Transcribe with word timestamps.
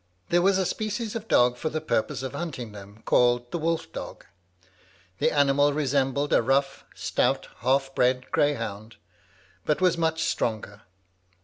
There 0.29 0.41
was 0.41 0.57
a 0.57 0.65
species 0.65 1.15
of 1.15 1.27
dog 1.27 1.57
for 1.57 1.69
the 1.69 1.79
purpose 1.79 2.23
of 2.23 2.31
hunting 2.33 2.71
them, 2.71 3.03
called 3.05 3.51
the 3.51 3.59
wolf 3.59 3.91
dog; 3.91 4.25
the 5.19 5.29
animal 5.29 5.73
resembled 5.73 6.33
a 6.33 6.41
rough, 6.41 6.83
stout, 6.95 7.47
half 7.57 7.93
bred 7.93 8.31
greyhound, 8.31 8.95
but 9.63 9.79
was 9.79 9.99
much 9.99 10.23
stronger. 10.23 10.81